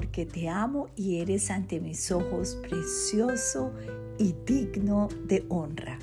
[0.00, 3.70] porque te amo y eres ante mis ojos precioso
[4.16, 5.98] y digno de honra.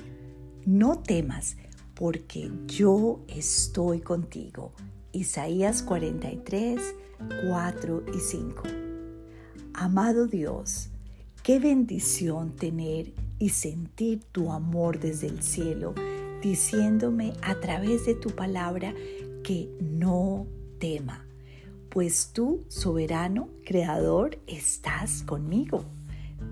[0.64, 1.56] No temas,
[1.96, 4.70] porque yo estoy contigo.
[5.10, 6.80] Isaías 43,
[7.50, 8.62] 4 y 5.
[9.74, 10.90] Amado Dios,
[11.42, 15.92] qué bendición tener y sentir tu amor desde el cielo,
[16.40, 18.94] diciéndome a través de tu palabra
[19.42, 20.46] que no
[20.78, 21.27] tema,
[21.98, 25.84] pues tú, soberano, creador, estás conmigo.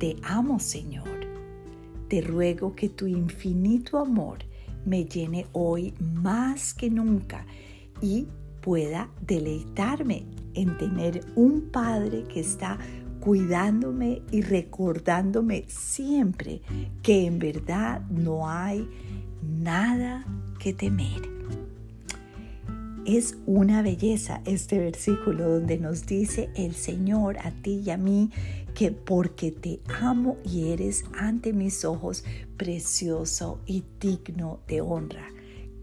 [0.01, 1.07] Te amo, Señor.
[2.09, 4.39] Te ruego que tu infinito amor
[4.85, 7.47] me llene hoy más que nunca
[8.03, 8.27] y
[8.61, 12.77] pueda deleitarme en tener un Padre que está
[13.21, 16.61] cuidándome y recordándome siempre
[17.05, 18.85] que en verdad no hay
[19.41, 20.27] nada
[20.59, 21.23] que temer.
[23.07, 28.33] Es una belleza este versículo donde nos dice el Señor a ti y a mí
[28.75, 32.25] que porque te amo y eres ante mis ojos
[32.57, 35.29] precioso y digno de honra.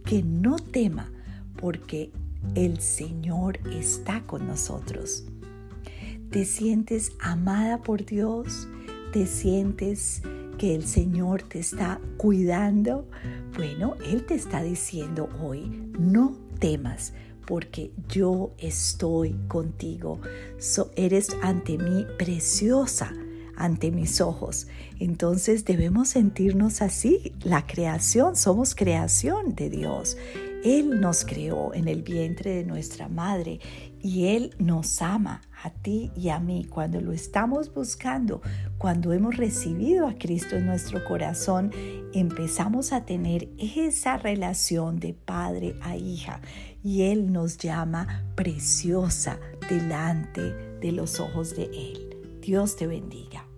[0.04, 1.14] Que no tema
[1.56, 2.12] porque
[2.56, 5.24] el Señor está con nosotros.
[6.30, 8.68] ¿Te sientes amada por Dios?
[9.14, 10.24] ¿Te sientes
[10.64, 13.10] que el Señor te está cuidando?
[13.58, 17.14] Bueno, Él te está diciendo hoy, no temas
[17.46, 20.22] porque yo estoy contigo.
[20.96, 23.12] eres ante mí preciosa
[23.58, 24.68] ante mis ojos.
[25.00, 27.34] Entonces debemos sentirnos así.
[27.44, 30.16] La creación, somos creación de Dios.
[30.64, 33.60] Él nos creó en el vientre de nuestra madre
[34.02, 38.42] y Él nos ama a ti y a mí cuando lo estamos buscando,
[38.78, 41.72] cuando hemos recibido a Cristo en nuestro corazón,
[42.14, 46.42] empezamos a tener esa relación de padre a hija
[46.84, 50.42] y Él nos llama preciosa delante
[50.80, 52.40] de los ojos de Él.
[52.42, 53.53] Dios te bendiga.